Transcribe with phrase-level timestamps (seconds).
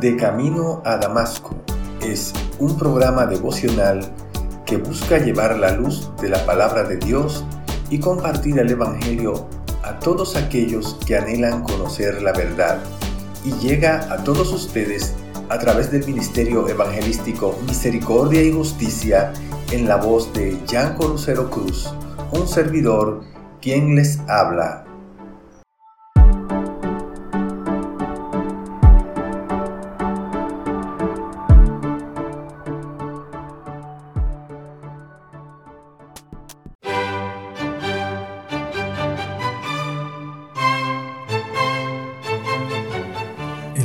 [0.00, 1.56] De Camino a Damasco
[2.00, 4.08] es un programa devocional
[4.64, 7.44] que busca llevar la luz de la palabra de Dios
[7.90, 9.48] y compartir el Evangelio
[9.82, 12.78] a todos aquellos que anhelan conocer la verdad.
[13.44, 15.14] Y llega a todos ustedes
[15.48, 19.32] a través del Ministerio Evangelístico Misericordia y Justicia
[19.72, 21.92] en la voz de Yanco Lucero Cruz,
[22.30, 23.22] un servidor
[23.60, 24.84] quien les habla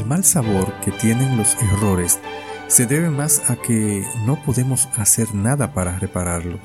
[0.06, 2.20] mal sabor que tienen los errores
[2.68, 6.62] se debe más a que no podemos hacer nada para repararlos.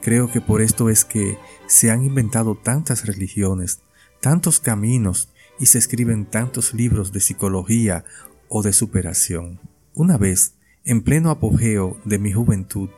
[0.00, 3.80] Creo que por esto es que se han inventado tantas religiones,
[4.20, 8.04] tantos caminos y se escriben tantos libros de psicología
[8.48, 9.60] o de superación.
[9.94, 12.90] Una vez, en pleno apogeo de mi juventud,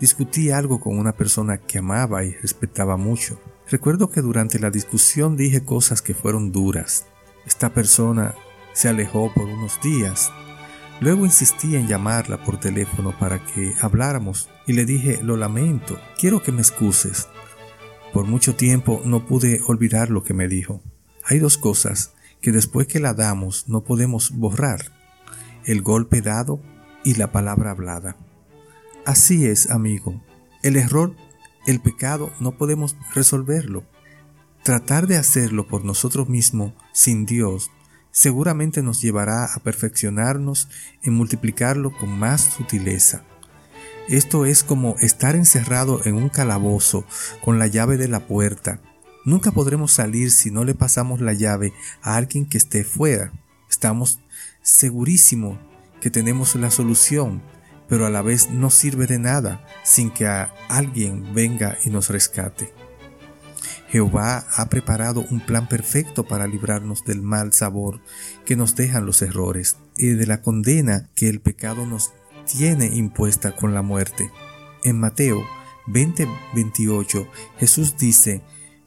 [0.00, 3.40] discutí algo con una persona que amaba y respetaba mucho.
[3.68, 7.04] Recuerdo que durante la discusión dije cosas que fueron duras.
[7.46, 8.34] Esta persona
[8.76, 10.30] se alejó por unos días.
[11.00, 16.42] Luego insistí en llamarla por teléfono para que habláramos y le dije, lo lamento, quiero
[16.42, 17.26] que me excuses.
[18.12, 20.82] Por mucho tiempo no pude olvidar lo que me dijo.
[21.24, 24.92] Hay dos cosas que después que la damos no podemos borrar,
[25.64, 26.60] el golpe dado
[27.02, 28.16] y la palabra hablada.
[29.06, 30.22] Así es, amigo,
[30.62, 31.14] el error,
[31.66, 33.84] el pecado, no podemos resolverlo.
[34.62, 37.70] Tratar de hacerlo por nosotros mismos sin Dios
[38.16, 40.68] seguramente nos llevará a perfeccionarnos
[41.02, 43.24] en multiplicarlo con más sutileza.
[44.08, 47.04] Esto es como estar encerrado en un calabozo
[47.44, 48.80] con la llave de la puerta.
[49.26, 53.32] Nunca podremos salir si no le pasamos la llave a alguien que esté fuera.
[53.68, 54.18] Estamos
[54.62, 55.58] segurísimos
[56.00, 57.42] que tenemos la solución,
[57.86, 62.72] pero a la vez no sirve de nada sin que alguien venga y nos rescate.
[63.88, 68.00] Jehová ha preparado un plan perfecto para librarnos del mal sabor
[68.44, 72.12] que nos dejan los errores y de la condena que el pecado nos
[72.46, 74.30] tiene impuesta con la muerte.
[74.84, 75.42] En Mateo
[75.86, 77.28] 20:28
[77.58, 78.42] Jesús dice,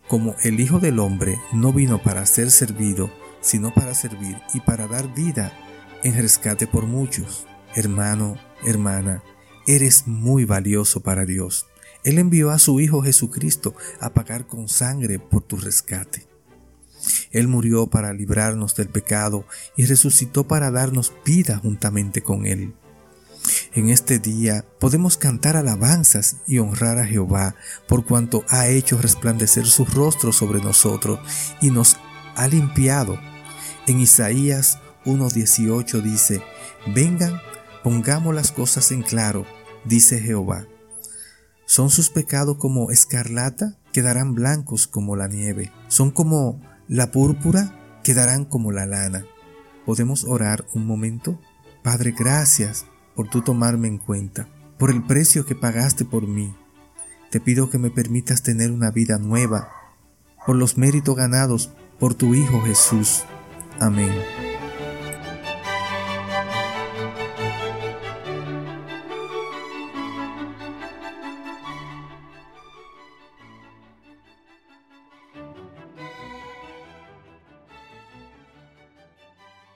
[0.07, 4.88] como el Hijo del Hombre no vino para ser servido, sino para servir y para
[4.88, 5.53] dar vida
[6.03, 7.45] en rescate por muchos.
[7.75, 8.35] Hermano,
[8.66, 9.23] hermana,
[9.68, 11.68] eres muy valioso para Dios.
[12.04, 16.28] Él envió a su Hijo Jesucristo a pagar con sangre por tu rescate.
[17.32, 19.46] Él murió para librarnos del pecado
[19.76, 22.74] y resucitó para darnos vida juntamente con Él.
[23.74, 27.56] En este día podemos cantar alabanzas y honrar a Jehová
[27.88, 31.20] por cuanto ha hecho resplandecer su rostro sobre nosotros
[31.62, 31.98] y nos
[32.36, 33.18] ha limpiado.
[33.88, 36.42] En Isaías 1.18 dice,
[36.94, 37.42] Vengan,
[37.84, 39.46] pongamos las cosas en claro,
[39.86, 40.68] dice Jehová
[41.69, 43.78] ¿Son sus pecados como escarlata?
[43.94, 45.72] Quedarán blancos como la nieve.
[45.88, 48.00] ¿Son como la púrpura?
[48.03, 49.28] Quedarán como la lana.
[49.85, 51.40] ¿Podemos orar un momento?
[51.84, 54.47] Padre, gracias por tú tomarme en cuenta,
[54.80, 56.56] por el precio que pagaste por mí.
[57.30, 59.69] Te pido que me permitas tener una vida nueva,
[60.47, 61.69] por los méritos ganados
[62.00, 63.25] por tu Hijo Jesús.
[63.80, 64.49] Amén.